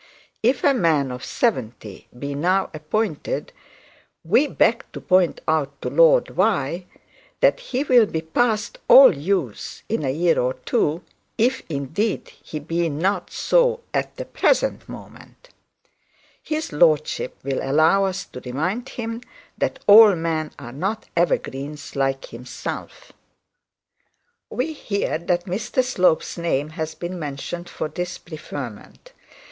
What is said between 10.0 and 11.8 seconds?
a year or two, if